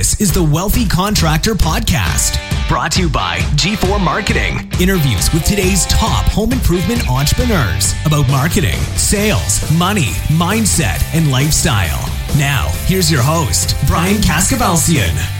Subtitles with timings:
[0.00, 2.38] This is the Wealthy Contractor Podcast,
[2.70, 4.66] brought to you by G4 Marketing.
[4.80, 12.00] Interviews with today's top home improvement entrepreneurs about marketing, sales, money, mindset, and lifestyle.
[12.38, 15.39] Now, here's your host, Brian Kaskavalciyan.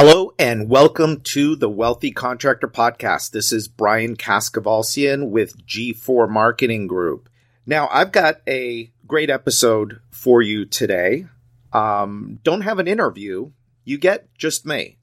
[0.00, 3.32] Hello and welcome to the Wealthy Contractor Podcast.
[3.32, 7.28] This is Brian Kaskavalciyan with G4 Marketing Group.
[7.66, 11.26] Now, I've got a great episode for you today.
[11.72, 13.50] Um, don't have an interview,
[13.84, 14.98] you get just me.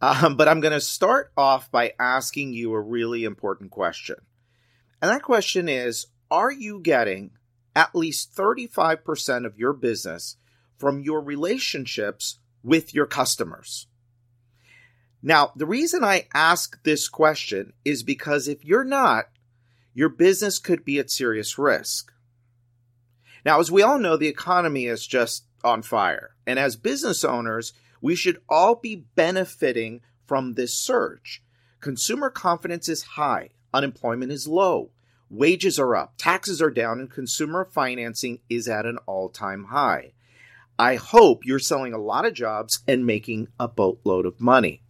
[0.00, 4.16] Um, but I'm going to start off by asking you a really important question.
[5.00, 7.30] And that question is Are you getting
[7.76, 10.38] at least 35% of your business
[10.76, 13.86] from your relationships with your customers?
[15.26, 19.30] Now, the reason I ask this question is because if you're not,
[19.94, 22.12] your business could be at serious risk.
[23.42, 26.36] Now, as we all know, the economy is just on fire.
[26.46, 31.42] And as business owners, we should all be benefiting from this surge.
[31.80, 34.90] Consumer confidence is high, unemployment is low,
[35.30, 40.12] wages are up, taxes are down, and consumer financing is at an all time high.
[40.78, 44.82] I hope you're selling a lot of jobs and making a boatload of money.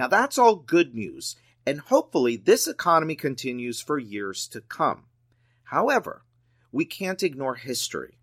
[0.00, 5.04] Now, that's all good news, and hopefully, this economy continues for years to come.
[5.64, 6.22] However,
[6.72, 8.16] we can't ignore history.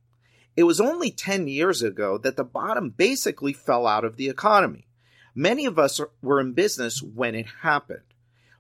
[0.56, 4.88] It was only 10 years ago that the bottom basically fell out of the economy.
[5.36, 8.16] Many of us were in business when it happened.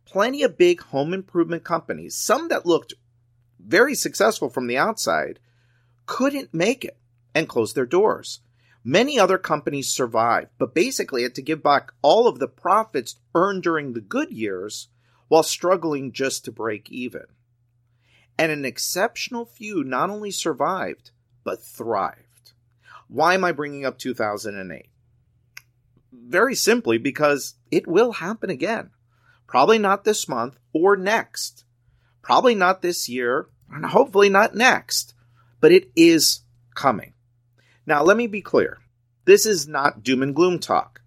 [0.05, 2.93] Plenty of big home improvement companies, some that looked
[3.59, 5.39] very successful from the outside,
[6.05, 6.99] couldn't make it
[7.33, 8.41] and closed their doors.
[8.89, 13.63] Many other companies survived, but basically had to give back all of the profits earned
[13.63, 14.87] during the good years
[15.27, 17.25] while struggling just to break even.
[18.39, 21.11] And an exceptional few not only survived,
[21.43, 22.53] but thrived.
[23.09, 24.85] Why am I bringing up 2008?
[26.13, 28.91] Very simply because it will happen again.
[29.47, 31.65] Probably not this month or next.
[32.21, 35.13] Probably not this year, and hopefully not next.
[35.59, 36.43] But it is
[36.73, 37.11] coming.
[37.87, 38.79] Now, let me be clear.
[39.23, 41.01] This is not doom and gloom talk.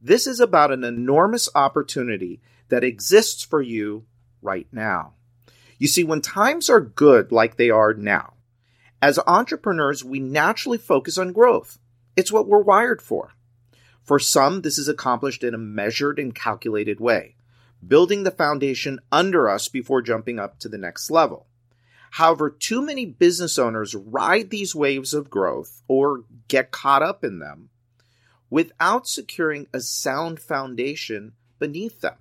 [0.00, 4.06] This is about an enormous opportunity that exists for you
[4.40, 5.14] right now.
[5.78, 8.34] You see, when times are good like they are now,
[9.02, 11.78] as entrepreneurs, we naturally focus on growth.
[12.16, 13.32] It's what we're wired for.
[14.02, 17.34] For some, this is accomplished in a measured and calculated way,
[17.86, 21.46] building the foundation under us before jumping up to the next level.
[22.10, 27.38] However, too many business owners ride these waves of growth or get caught up in
[27.38, 27.70] them
[28.50, 32.16] without securing a sound foundation beneath them.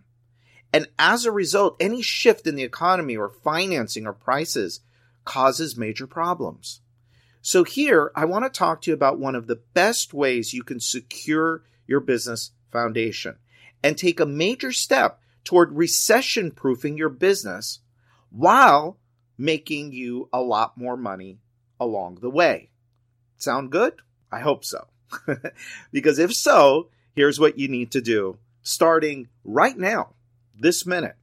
[0.71, 4.81] And as a result, any shift in the economy or financing or prices
[5.25, 6.81] causes major problems.
[7.41, 10.61] So, here I want to talk to you about one of the best ways you
[10.61, 13.37] can secure your business foundation
[13.81, 17.79] and take a major step toward recession proofing your business
[18.29, 18.98] while
[19.39, 21.39] making you a lot more money
[21.79, 22.69] along the way.
[23.37, 23.93] Sound good?
[24.31, 24.87] I hope so.
[25.91, 30.13] because if so, here's what you need to do starting right now,
[30.53, 31.15] this minute.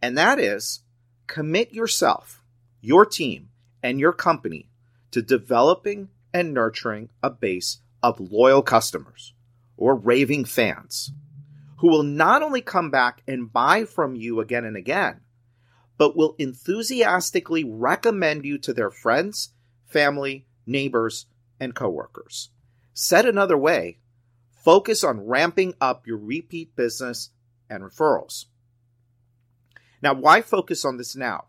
[0.00, 0.80] And that is
[1.26, 2.42] commit yourself,
[2.82, 3.48] your team,
[3.82, 4.68] and your company
[5.10, 9.32] to developing and nurturing a base of loyal customers
[9.76, 11.12] or raving fans
[11.78, 15.20] who will not only come back and buy from you again and again,
[16.02, 19.50] but will enthusiastically recommend you to their friends,
[19.86, 21.26] family, neighbors,
[21.60, 22.50] and coworkers.
[22.92, 23.98] Said another way,
[24.50, 27.30] focus on ramping up your repeat business
[27.70, 28.46] and referrals.
[30.02, 31.44] Now, why focus on this now?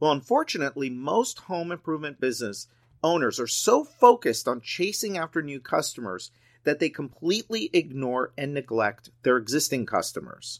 [0.00, 2.66] Well, unfortunately, most home improvement business
[3.04, 6.32] owners are so focused on chasing after new customers
[6.64, 10.58] that they completely ignore and neglect their existing customers.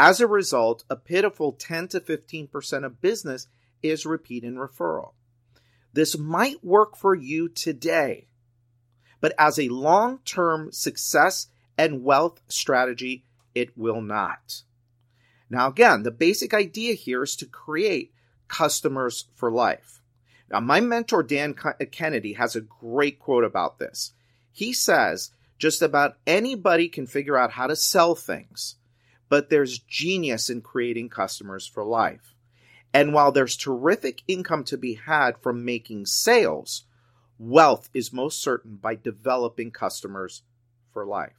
[0.00, 3.48] As a result, a pitiful 10 to 15% of business
[3.82, 5.14] is repeat and referral.
[5.92, 8.28] This might work for you today,
[9.20, 13.24] but as a long term success and wealth strategy,
[13.56, 14.62] it will not.
[15.50, 18.14] Now, again, the basic idea here is to create
[18.46, 20.00] customers for life.
[20.48, 24.12] Now, my mentor, Dan uh, Kennedy, has a great quote about this.
[24.52, 28.76] He says, just about anybody can figure out how to sell things
[29.28, 32.34] but there's genius in creating customers for life.
[32.92, 36.84] And while there's terrific income to be had from making sales,
[37.38, 40.42] wealth is most certain by developing customers
[40.92, 41.36] for life.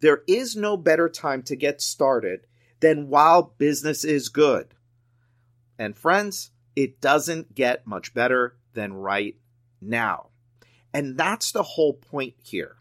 [0.00, 2.46] There is no better time to get started
[2.80, 4.74] than while business is good.
[5.78, 9.36] And friends, it doesn't get much better than right
[9.80, 10.28] now.
[10.92, 12.75] And that's the whole point here.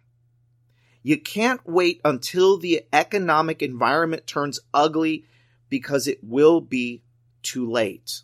[1.06, 5.26] You can't wait until the economic environment turns ugly
[5.70, 7.04] because it will be
[7.44, 8.24] too late.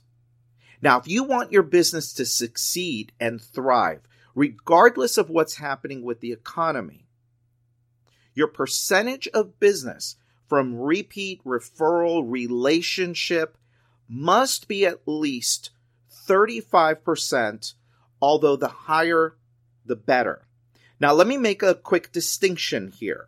[0.82, 4.02] Now, if you want your business to succeed and thrive,
[4.34, 7.06] regardless of what's happening with the economy,
[8.34, 10.16] your percentage of business
[10.50, 13.60] from repeat referral relationship
[14.10, 15.70] must be at least
[16.28, 17.76] 35%,
[18.20, 19.36] although the higher,
[19.86, 20.48] the better.
[21.02, 23.28] Now, let me make a quick distinction here.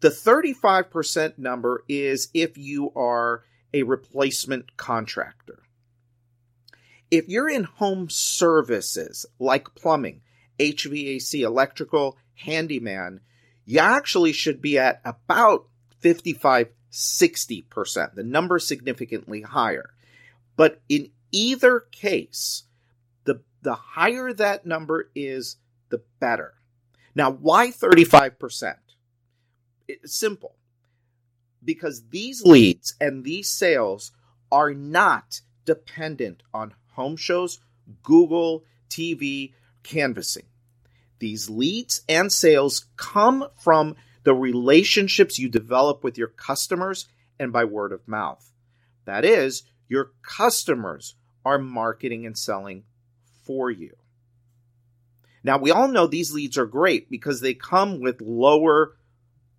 [0.00, 3.42] The 35% number is if you are
[3.72, 5.62] a replacement contractor.
[7.10, 10.20] If you're in home services like plumbing,
[10.58, 13.20] HVAC, electrical, handyman,
[13.64, 15.68] you actually should be at about
[16.00, 18.14] 55, 60%.
[18.14, 19.94] The number significantly higher.
[20.54, 22.64] But in either case,
[23.24, 25.56] the, the higher that number is,
[25.88, 26.57] the better.
[27.18, 28.76] Now, why 35%?
[29.88, 30.54] It's simple.
[31.64, 34.12] Because these leads and these sales
[34.52, 37.58] are not dependent on home shows,
[38.04, 40.46] Google, TV, canvassing.
[41.18, 47.64] These leads and sales come from the relationships you develop with your customers and by
[47.64, 48.52] word of mouth.
[49.06, 52.84] That is, your customers are marketing and selling
[53.44, 53.96] for you.
[55.44, 58.96] Now, we all know these leads are great because they come with lower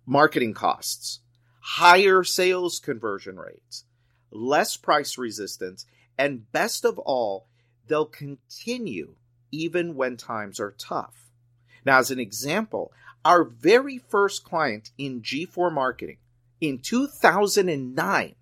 [0.06, 1.20] marketing costs,
[1.60, 3.84] higher sales conversion rates,
[4.30, 5.86] less price resistance,
[6.18, 7.46] and best of all,
[7.86, 9.14] they'll continue
[9.50, 11.30] even when times are tough.
[11.84, 12.92] Now, as an example,
[13.24, 16.18] our very first client in G4 marketing
[16.60, 18.34] in 2009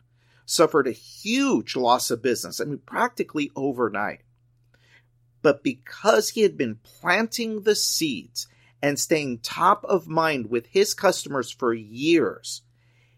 [0.44, 2.60] suffered a huge loss of business.
[2.60, 4.22] I mean, practically overnight.
[5.42, 8.48] But because he had been planting the seeds
[8.82, 12.62] and staying top of mind with his customers for years,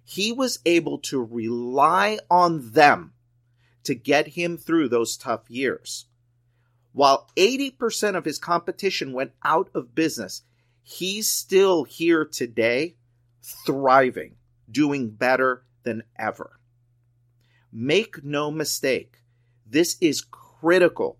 [0.05, 3.12] he was able to rely on them
[3.84, 6.06] to get him through those tough years.
[6.93, 10.43] While 80% of his competition went out of business,
[10.82, 12.96] he's still here today,
[13.64, 14.34] thriving,
[14.70, 16.58] doing better than ever.
[17.73, 19.23] Make no mistake,
[19.64, 21.19] this is critical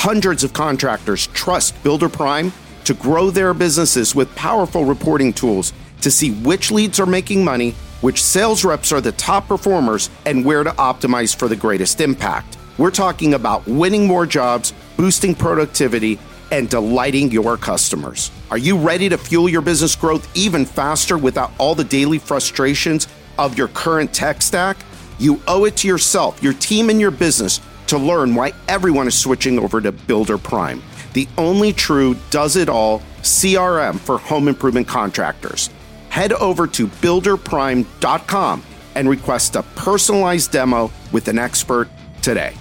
[0.00, 2.54] Hundreds of contractors trust Builder Prime
[2.84, 7.72] to grow their businesses with powerful reporting tools to see which leads are making money,
[8.00, 12.56] which sales reps are the top performers, and where to optimize for the greatest impact.
[12.78, 16.18] We're talking about winning more jobs, boosting productivity,
[16.50, 18.30] and delighting your customers.
[18.50, 23.06] Are you ready to fuel your business growth even faster without all the daily frustrations
[23.36, 24.78] of your current tech stack?
[25.18, 27.60] You owe it to yourself, your team, and your business
[27.90, 30.82] to learn why everyone is switching over to Builder Prime,
[31.12, 35.70] the only true does it all CRM for home improvement contractors.
[36.08, 38.62] Head over to builderprime.com
[38.94, 41.88] and request a personalized demo with an expert
[42.22, 42.54] today.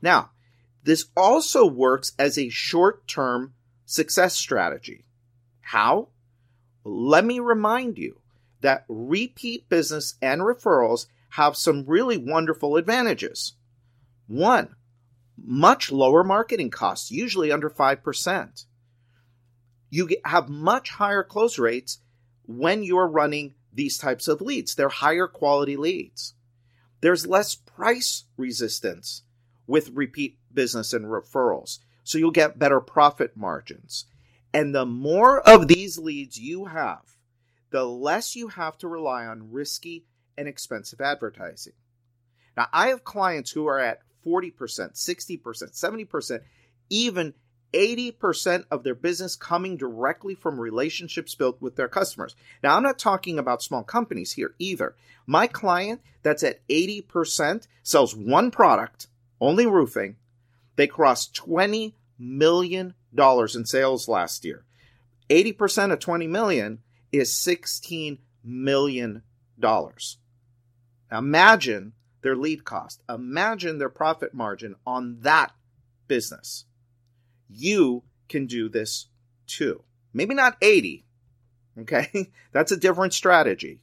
[0.00, 0.30] Now,
[0.84, 3.54] this also works as a short term
[3.86, 5.04] success strategy.
[5.60, 6.08] How?
[6.84, 8.20] Let me remind you
[8.60, 13.56] that repeat business and referrals have some really wonderful advantages.
[14.26, 14.74] One,
[15.36, 18.64] much lower marketing costs, usually under 5%.
[19.90, 21.98] You have much higher close rates
[22.46, 24.74] when you're running these types of leads.
[24.74, 26.32] They're higher quality leads.
[27.02, 29.22] There's less price resistance
[29.66, 31.80] with repeat business and referrals.
[32.02, 34.06] So you'll get better profit margins.
[34.54, 37.02] And the more of these leads you have,
[37.68, 41.72] the less you have to rely on risky and expensive advertising.
[42.56, 46.40] Now, I have clients who are at 40%, 60%, 70%,
[46.90, 47.34] even
[47.72, 52.34] 80% of their business coming directly from relationships built with their customers.
[52.62, 54.94] Now, I'm not talking about small companies here either.
[55.26, 59.08] My client that's at 80% sells one product,
[59.40, 60.16] only roofing,
[60.76, 64.64] they crossed $20 million in sales last year.
[65.28, 66.78] 80% of 20 million
[67.10, 69.22] is $16 million.
[69.58, 69.86] Now
[71.10, 73.02] imagine their lead cost.
[73.08, 75.52] Imagine their profit margin on that
[76.08, 76.64] business.
[77.48, 79.08] You can do this
[79.46, 79.82] too.
[80.12, 81.04] Maybe not 80.
[81.80, 82.30] Okay.
[82.52, 83.80] That's a different strategy.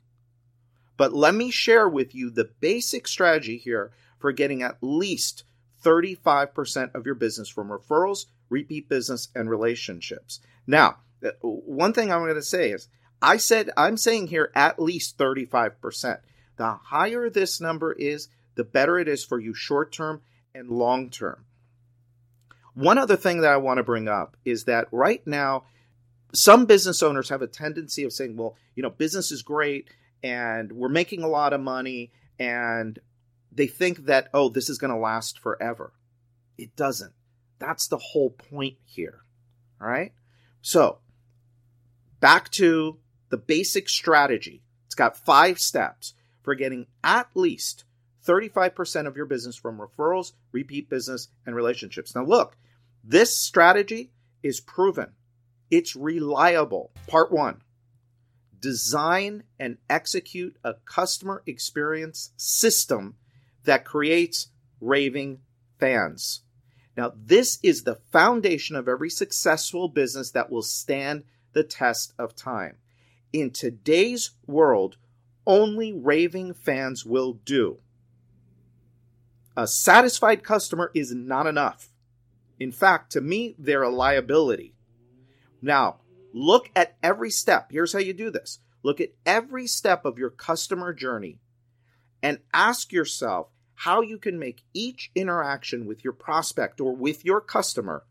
[0.98, 5.44] But let me share with you the basic strategy here for getting at least
[5.84, 10.40] 35% of your business from referrals, repeat business, and relationships.
[10.66, 12.88] Now, uh, one thing I'm going to say is
[13.22, 16.20] I said I'm saying here at least 35%.
[16.58, 20.22] The higher this number is, the better it is for you short term
[20.54, 21.46] and long term.
[22.76, 25.66] One other thing that I want to bring up is that right now,
[26.34, 29.90] some business owners have a tendency of saying, well, you know, business is great
[30.24, 32.98] and we're making a lot of money and
[33.52, 35.94] they think that oh this is going to last forever.
[36.58, 37.14] It doesn't.
[37.60, 39.24] That's the whole point here
[39.84, 40.14] all right?
[40.62, 41.00] So
[42.20, 44.64] back to the basic strategy.
[44.86, 47.86] It's got five steps for getting at least
[48.26, 52.58] 35% of your business from referrals repeat business and relationships now look
[53.04, 54.12] this strategy
[54.44, 55.12] is proven
[55.72, 57.62] it's reliable part one
[58.64, 63.16] design and execute a customer experience system
[63.66, 64.48] that creates
[64.80, 65.40] raving
[65.80, 66.44] fans.
[66.96, 72.38] Now, this is the foundation of every successful business that will stand the test of
[72.38, 72.78] time.
[73.34, 74.96] In today's world,
[75.46, 77.78] only raving fans will do.
[79.56, 81.90] A satisfied customer is not enough.
[82.60, 84.74] In fact, to me, they're a liability.
[85.62, 86.00] Now,
[86.34, 87.72] Look at every step.
[87.72, 91.40] Here's how you do this look at every step of your customer journey
[92.22, 97.40] and ask yourself how you can make each interaction with your prospect or with your
[97.40, 98.04] customer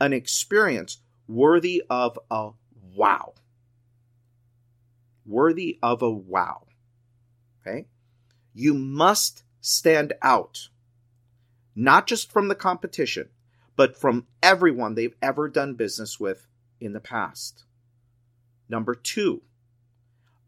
[0.00, 2.50] an experience worthy of a
[2.94, 3.34] wow.
[5.26, 6.66] Worthy of a wow.
[7.66, 7.86] Okay?
[8.54, 10.68] You must stand out,
[11.74, 13.28] not just from the competition,
[13.74, 16.46] but from everyone they've ever done business with
[16.80, 17.64] in the past.
[18.68, 19.42] Number two,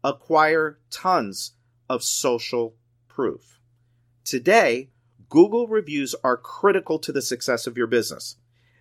[0.03, 1.53] acquire tons
[1.89, 2.75] of social
[3.07, 3.59] proof.
[4.23, 4.89] Today,
[5.29, 8.37] Google reviews are critical to the success of your business.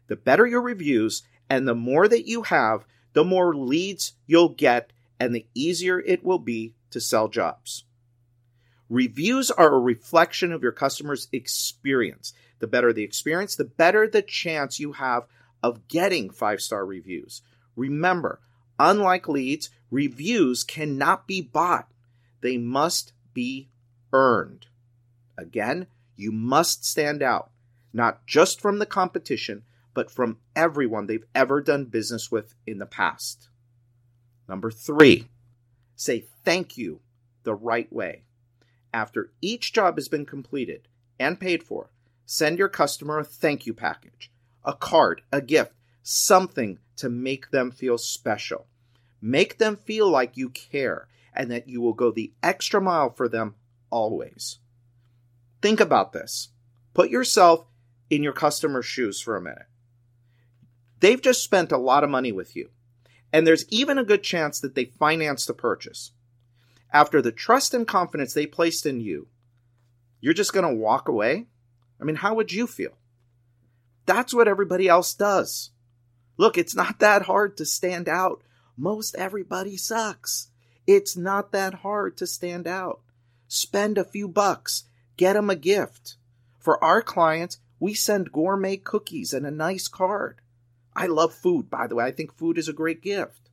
[0.06, 4.92] The better your reviews and the more that you have, the more leads you'll get
[5.20, 7.84] and the easier it will be to sell jobs.
[8.88, 12.32] Reviews are a reflection of your customer's experience.
[12.58, 15.24] The better the experience, the better the chance you have
[15.62, 17.42] of getting five star reviews.
[17.76, 18.40] Remember,
[18.78, 21.90] Unlike leads, reviews cannot be bought,
[22.40, 23.68] they must be
[24.12, 24.66] earned.
[25.36, 27.50] Again, you must stand out,
[27.92, 29.64] not just from the competition,
[29.94, 33.48] but from everyone they've ever done business with in the past.
[34.48, 35.28] Number three,
[35.96, 37.00] say thank you
[37.42, 38.22] the right way.
[38.92, 41.90] After each job has been completed and paid for,
[42.26, 44.30] send your customer a thank you package,
[44.64, 48.66] a card, a gift, something to make them feel special.
[49.20, 53.28] Make them feel like you care and that you will go the extra mile for
[53.28, 53.54] them
[53.90, 54.58] always.
[55.60, 56.48] Think about this.
[56.94, 57.66] Put yourself
[58.10, 59.66] in your customer's shoes for a minute.
[61.00, 62.70] They've just spent a lot of money with you,
[63.32, 66.12] and there's even a good chance that they financed the purchase.
[66.92, 69.28] After the trust and confidence they placed in you,
[70.20, 71.46] you're just going to walk away?
[72.00, 72.96] I mean, how would you feel?
[74.06, 75.70] That's what everybody else does.
[76.36, 78.42] Look, it's not that hard to stand out.
[78.76, 80.48] Most everybody sucks.
[80.86, 83.00] It's not that hard to stand out.
[83.48, 84.84] Spend a few bucks,
[85.16, 86.16] get them a gift.
[86.58, 90.40] For our clients, we send gourmet cookies and a nice card.
[90.94, 92.04] I love food, by the way.
[92.04, 93.47] I think food is a great gift.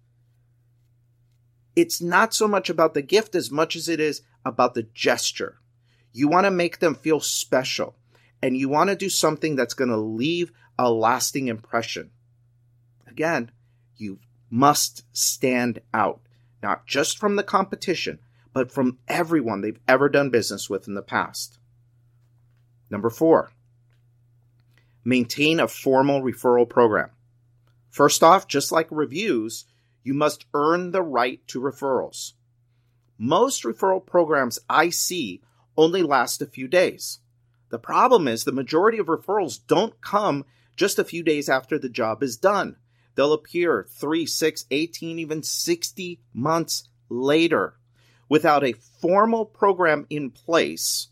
[1.75, 5.60] It's not so much about the gift as much as it is about the gesture.
[6.13, 7.96] You want to make them feel special
[8.41, 12.12] and you want to do something that's going to leave a lasting impression.
[13.08, 13.51] Again,
[13.98, 16.22] you must stand out,
[16.62, 18.20] not just from the competition,
[18.53, 21.58] but from everyone they've ever done business with in the past.
[22.89, 23.51] Number four,
[25.03, 27.10] maintain a formal referral program.
[27.89, 29.65] First off, just like reviews,
[30.05, 32.33] you must earn the right to referrals.
[33.17, 35.41] Most referral programs I see
[35.75, 37.19] only last a few days.
[37.69, 40.45] The problem is the majority of referrals don't come
[40.77, 42.77] just a few days after the job is done.
[43.15, 47.75] They'll appear 3, 6, 18, even 60 months later.
[48.29, 51.07] Without a formal program in place,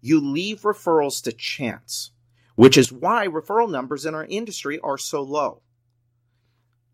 [0.00, 2.10] you leave referrals to chance,
[2.54, 5.62] which is why referral numbers in our industry are so low.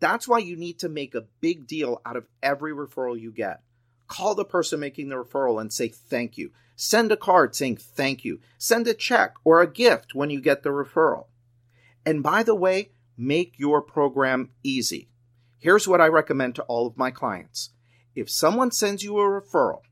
[0.03, 3.61] That's why you need to make a big deal out of every referral you get.
[4.09, 6.51] Call the person making the referral and say thank you.
[6.75, 8.41] Send a card saying thank you.
[8.57, 11.27] Send a check or a gift when you get the referral.
[12.05, 15.07] And by the way, make your program easy.
[15.57, 17.69] Here's what I recommend to all of my clients.
[18.13, 19.83] If someone sends you a referral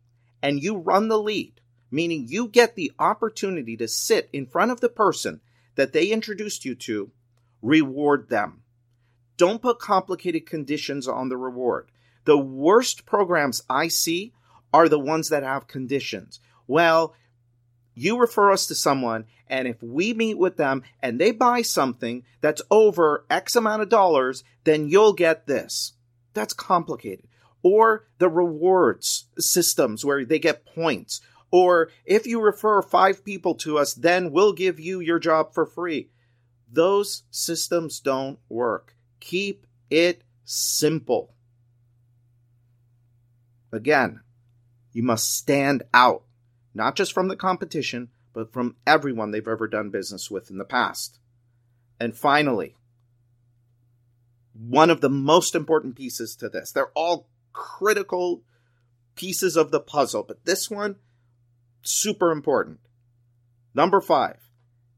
[0.44, 4.82] and you run the lead, meaning you get the opportunity to sit in front of
[4.82, 5.40] the person
[5.76, 7.12] that they introduced you to,
[7.62, 8.61] reward them.
[9.42, 11.90] Don't put complicated conditions on the reward.
[12.26, 14.34] The worst programs I see
[14.72, 16.40] are the ones that have conditions.
[16.68, 17.16] Well,
[17.96, 22.24] you refer us to someone, and if we meet with them and they buy something
[22.40, 25.94] that's over X amount of dollars, then you'll get this.
[26.36, 27.26] That's complicated.
[27.64, 31.20] Or the rewards systems where they get points.
[31.50, 35.66] Or if you refer five people to us, then we'll give you your job for
[35.66, 36.12] free.
[36.72, 38.96] Those systems don't work.
[39.22, 41.34] Keep it simple.
[43.72, 44.20] Again,
[44.92, 46.24] you must stand out,
[46.74, 50.66] not just from the competition, but from everyone they've ever done business with in the
[50.66, 51.20] past.
[52.00, 52.76] And finally,
[54.54, 58.44] one of the most important pieces to this, they're all critical
[59.16, 60.98] pieces of the puzzle, but this one,
[61.82, 62.80] super important.
[63.74, 64.50] Number five,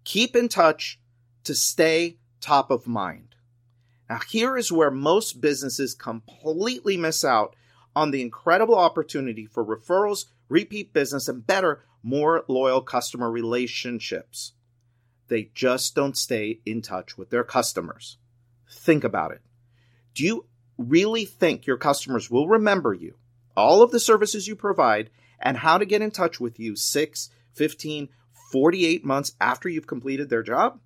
[0.03, 0.99] keep in touch
[1.43, 3.35] to stay top of mind.
[4.13, 7.55] Now, here is where most businesses completely miss out
[7.95, 14.51] on the incredible opportunity for referrals, repeat business, and better, more loyal customer relationships.
[15.29, 18.17] They just don't stay in touch with their customers.
[18.69, 19.41] Think about it.
[20.13, 20.45] Do you
[20.77, 23.15] really think your customers will remember you,
[23.57, 27.29] all of the services you provide, and how to get in touch with you 6,
[27.53, 28.09] 15,
[28.51, 30.79] 48 months after you've completed their job?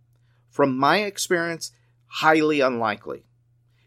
[0.49, 1.73] From my experience,
[2.07, 3.23] highly unlikely.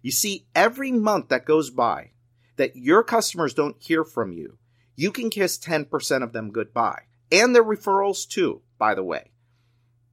[0.02, 2.10] You see, every month that goes by
[2.56, 4.58] that your customers don't hear from you,
[4.96, 7.02] you can kiss 10% of them goodbye.
[7.32, 9.30] And their referrals too, by the way.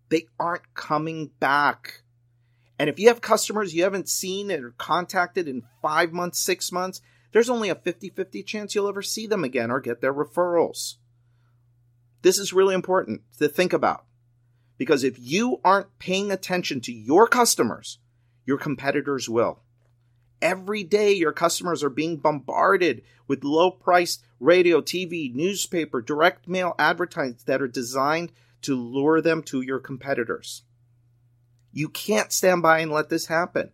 [0.09, 2.01] They aren't coming back.
[2.79, 7.01] And if you have customers you haven't seen or contacted in five months, six months,
[7.31, 10.95] there's only a 50 50 chance you'll ever see them again or get their referrals.
[12.21, 14.05] This is really important to think about
[14.77, 17.99] because if you aren't paying attention to your customers,
[18.45, 19.61] your competitors will.
[20.41, 26.75] Every day, your customers are being bombarded with low priced radio, TV, newspaper, direct mail
[26.77, 30.63] advertisements that are designed to lure them to your competitors.
[31.71, 33.71] You can't stand by and let this happen.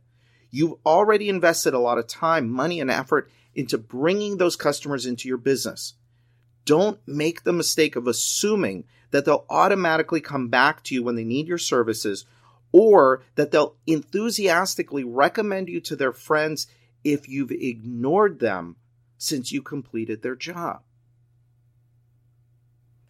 [0.50, 5.28] You've already invested a lot of time, money, and effort into bringing those customers into
[5.28, 5.96] your business.
[6.66, 11.24] Don't make the mistake of assuming that they'll automatically come back to you when they
[11.24, 12.26] need your services
[12.72, 16.66] or that they'll enthusiastically recommend you to their friends
[17.04, 18.76] if you've ignored them
[19.20, 20.82] since you completed their job.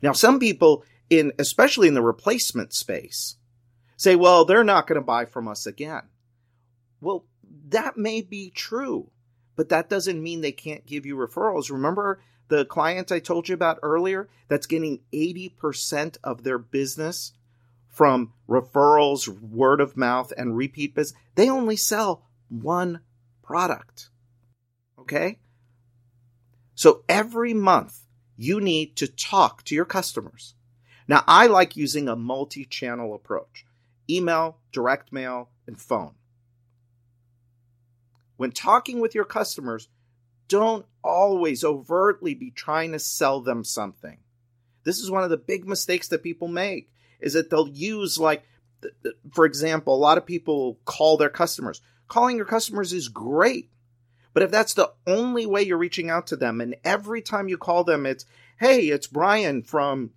[0.02, 3.38] Now, some people in, especially in the replacement space,
[3.96, 6.04] say, well, they're not going to buy from us again.
[7.00, 7.24] Well,
[7.70, 9.10] that may be true,
[9.56, 11.72] but that doesn't mean they can't give you referrals.
[11.72, 17.34] Remember the client I told you about earlier that's getting 80% of their business
[17.90, 21.20] from referrals, word of mouth, and repeat business?
[21.36, 23.02] They only sell one
[23.42, 24.10] product.
[25.00, 25.40] Okay?
[26.76, 28.02] So every month
[28.36, 30.56] you need to talk to your customers.
[31.08, 33.66] Now, I like using a multi channel approach
[34.10, 36.14] email, direct mail, and phone.
[38.36, 39.88] When talking with your customers,
[40.48, 44.18] don't always overtly be trying to sell them something.
[44.84, 48.44] This is one of the big mistakes that people make is that they'll use like
[49.32, 51.82] for example, a lot of people call their customers.
[52.08, 53.70] Calling your customers is great.
[54.34, 57.58] But if that's the only way you're reaching out to them and every time you
[57.58, 58.26] call them it's,
[58.58, 60.12] "Hey, it's Brian from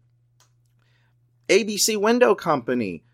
[1.49, 3.05] ABC Window Company.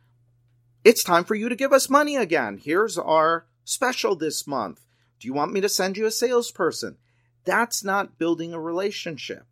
[0.84, 2.56] It's time for you to give us money again.
[2.56, 4.80] Here's our special this month.
[5.20, 6.96] Do you want me to send you a salesperson?"
[7.44, 9.44] That's not building a relationship.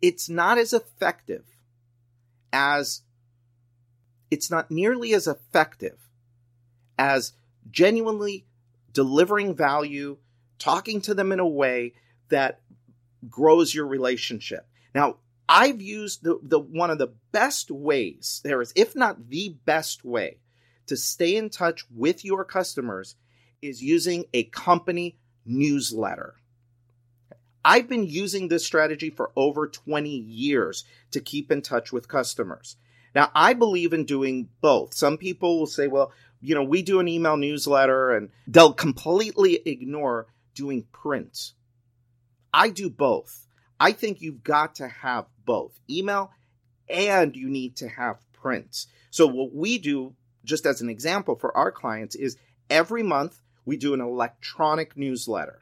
[0.00, 1.44] It's not as effective
[2.52, 3.02] as
[4.30, 5.98] it's not nearly as effective
[6.98, 7.32] as
[7.70, 8.46] genuinely
[8.92, 10.18] delivering value,
[10.58, 11.94] talking to them in a way
[12.28, 12.60] that
[13.28, 14.66] grows your relationship.
[14.94, 15.16] Now,
[15.48, 20.04] I've used the, the one of the best ways there is, if not the best
[20.04, 20.38] way,
[20.86, 23.16] to stay in touch with your customers
[23.62, 25.16] is using a company
[25.46, 26.34] newsletter.
[27.64, 32.76] I've been using this strategy for over 20 years to keep in touch with customers.
[33.14, 34.94] Now, I believe in doing both.
[34.94, 39.60] Some people will say, well, you know, we do an email newsletter and they'll completely
[39.66, 41.52] ignore doing print.
[42.52, 43.46] I do both.
[43.80, 46.30] I think you've got to have both email
[46.88, 48.86] and you need to have print.
[49.10, 52.36] So, what we do, just as an example for our clients, is
[52.70, 55.60] every month we do an electronic newsletter.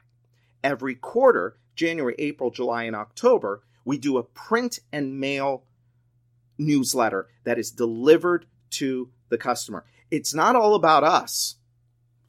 [0.63, 5.63] Every quarter, January, April, July, and October, we do a print and mail
[6.57, 9.85] newsletter that is delivered to the customer.
[10.11, 11.55] It's not all about us.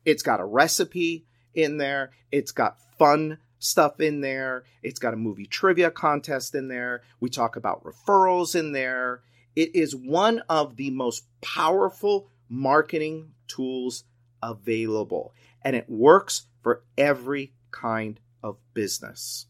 [0.04, 5.16] It's got a recipe in there, it's got fun stuff in there, it's got a
[5.16, 7.02] movie trivia contest in there.
[7.18, 9.22] We talk about referrals in there.
[9.56, 14.04] It is one of the most powerful marketing tools
[14.42, 19.46] available, and it works for every kind of business.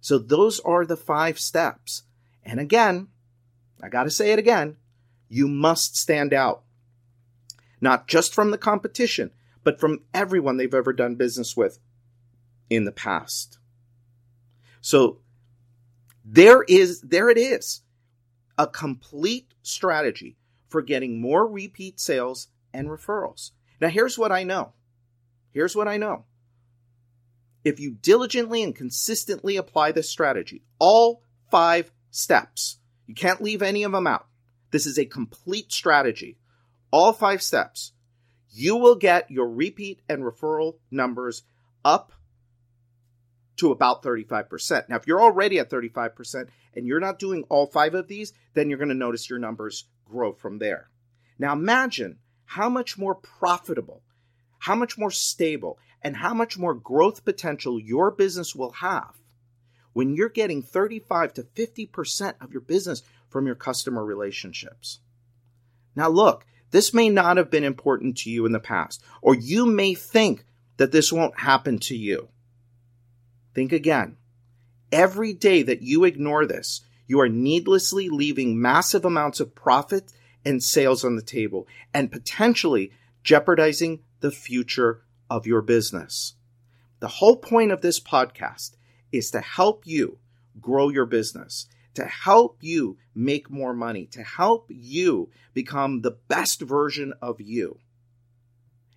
[0.00, 2.02] So, those are the five steps.
[2.44, 3.08] And again,
[3.82, 4.76] I got to say it again
[5.28, 6.62] you must stand out,
[7.80, 9.30] not just from the competition,
[9.62, 11.78] but from everyone they've ever done business with
[12.70, 13.58] in the past.
[14.80, 15.18] So,
[16.24, 17.82] there is, there it is,
[18.56, 20.36] a complete strategy
[20.68, 23.52] for getting more repeat sales and referrals.
[23.80, 24.72] Now, here's what I know.
[25.52, 26.24] Here's what I know.
[27.68, 33.82] If you diligently and consistently apply this strategy, all five steps, you can't leave any
[33.82, 34.26] of them out.
[34.70, 36.38] This is a complete strategy.
[36.90, 37.92] All five steps,
[38.48, 41.42] you will get your repeat and referral numbers
[41.84, 42.14] up
[43.58, 44.88] to about 35%.
[44.88, 48.70] Now, if you're already at 35% and you're not doing all five of these, then
[48.70, 50.88] you're going to notice your numbers grow from there.
[51.38, 54.00] Now, imagine how much more profitable,
[54.58, 59.18] how much more stable, and how much more growth potential your business will have
[59.92, 65.00] when you're getting 35 to 50% of your business from your customer relationships.
[65.96, 69.66] Now, look, this may not have been important to you in the past, or you
[69.66, 70.44] may think
[70.76, 72.28] that this won't happen to you.
[73.54, 74.16] Think again.
[74.92, 80.12] Every day that you ignore this, you are needlessly leaving massive amounts of profit
[80.44, 82.92] and sales on the table and potentially
[83.24, 86.34] jeopardizing the future of your business.
[87.00, 88.76] The whole point of this podcast
[89.12, 90.18] is to help you
[90.60, 96.60] grow your business, to help you make more money, to help you become the best
[96.60, 97.78] version of you.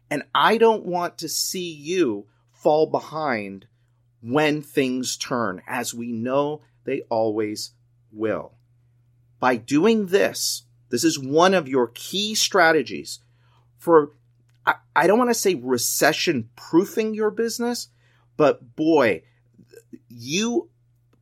[0.09, 3.67] And I don't want to see you fall behind
[4.21, 7.71] when things turn, as we know they always
[8.11, 8.53] will.
[9.39, 13.19] By doing this, this is one of your key strategies
[13.77, 14.11] for,
[14.65, 17.89] I, I don't want to say recession proofing your business,
[18.38, 19.24] but boy,
[20.08, 20.69] you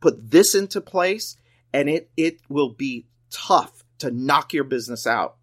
[0.00, 1.36] put this into place
[1.72, 5.36] and it, it will be tough to knock your business out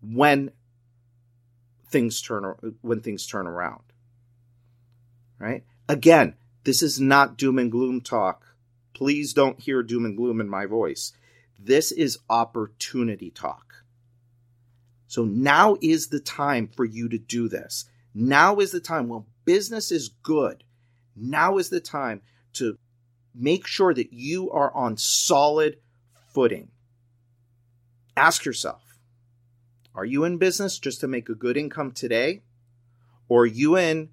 [0.00, 0.50] when
[1.88, 3.82] things turn when things turn around
[5.38, 6.34] right again
[6.66, 8.56] this is not doom and gloom talk.
[8.92, 11.12] Please don't hear doom and gloom in my voice.
[11.56, 13.84] This is opportunity talk.
[15.06, 17.88] So now is the time for you to do this.
[18.14, 20.64] Now is the time when business is good.
[21.14, 22.22] Now is the time
[22.54, 22.78] to
[23.34, 25.78] make sure that you are on solid
[26.32, 26.70] footing.
[28.16, 28.98] Ask yourself
[29.94, 32.42] Are you in business just to make a good income today?
[33.28, 34.10] Or are you in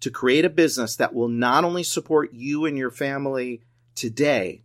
[0.00, 3.62] to create a business that will not only support you and your family
[3.94, 4.62] today,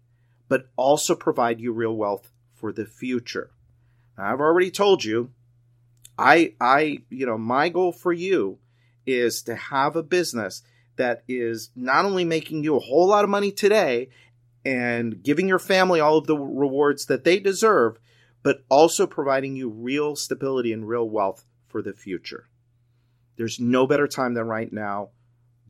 [0.50, 3.52] but also provide you real wealth for the future.
[4.18, 5.32] Now, I've already told you,
[6.20, 8.60] I, I, you know, my goal for you
[9.06, 10.62] is to have a business
[10.98, 14.10] that is not only making you a whole lot of money today
[14.66, 17.98] and giving your family all of the rewards that they deserve,
[18.44, 22.50] but also providing you real stability and real wealth for the future.
[23.38, 25.10] There's no better time than right now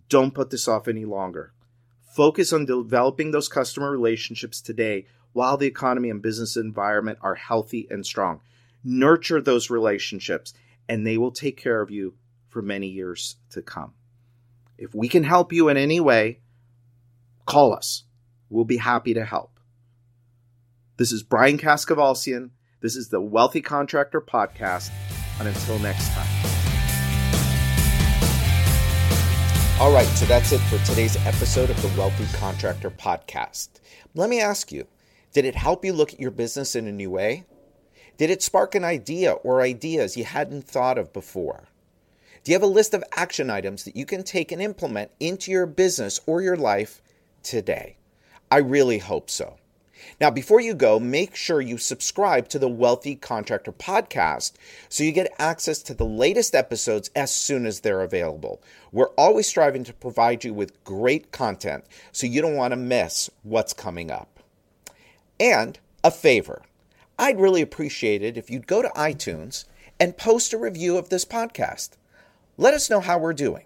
[0.10, 1.54] don't put this off any longer.
[2.02, 7.88] Focus on developing those customer relationships today while the economy and business environment are healthy
[7.92, 8.42] and strong.
[8.84, 10.54] Nurture those relationships,
[10.88, 12.16] and they will take care of you
[12.48, 13.94] for many years to come.
[14.78, 16.40] If we can help you in any way,
[17.46, 18.04] call us.
[18.50, 19.60] We'll be happy to help.
[20.98, 22.52] This is Brian Kaskavalciyan.
[22.82, 24.90] This is the Wealthy Contractor Podcast.
[25.40, 26.28] And until next time.
[29.80, 33.80] All right, so that's it for today's episode of the Wealthy Contractor Podcast.
[34.14, 34.88] Let me ask you
[35.32, 37.46] did it help you look at your business in a new way?
[38.20, 41.70] Did it spark an idea or ideas you hadn't thought of before?
[42.44, 45.52] Do you have a list of action items that you can take and implement into
[45.52, 47.02] your business or your life
[47.44, 47.96] today?
[48.52, 49.56] I really hope so.
[50.20, 54.52] Now, before you go, make sure you subscribe to the Wealthy Contractor podcast
[54.90, 58.62] so you get access to the latest episodes as soon as they're available.
[58.92, 63.30] We're always striving to provide you with great content so you don't want to miss
[63.44, 64.42] what's coming up.
[65.40, 66.64] And a favor
[67.20, 69.66] I'd really appreciate it if you'd go to iTunes
[70.00, 71.90] and post a review of this podcast.
[72.58, 73.66] Let us know how we're doing.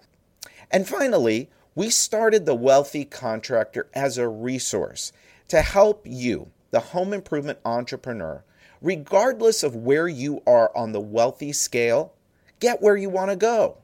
[0.72, 5.12] And finally, we started the Wealthy Contractor as a resource
[5.46, 8.42] to help you, the home improvement entrepreneur,
[8.82, 12.12] regardless of where you are on the wealthy scale,
[12.58, 13.76] get where you want to go.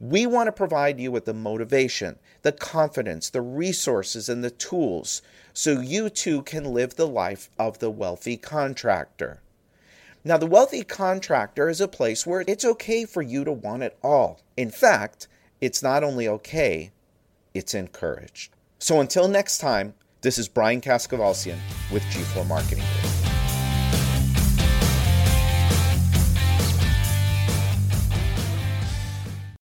[0.00, 5.22] We want to provide you with the motivation, the confidence, the resources, and the tools
[5.52, 9.40] so you too can live the life of the wealthy contractor.
[10.24, 13.96] Now, the wealthy contractor is a place where it's okay for you to want it
[14.02, 14.40] all.
[14.56, 15.26] In fact,
[15.60, 16.92] it's not only okay,
[17.54, 18.52] it's encouraged.
[18.78, 21.58] So until next time, this is Brian Kaskavalciyan
[21.92, 22.84] with G4 Marketing.